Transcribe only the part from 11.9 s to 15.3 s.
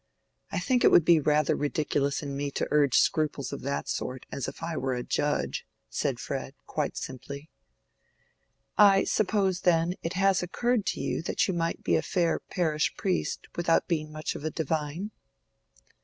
a fair parish priest without being much of a divine?"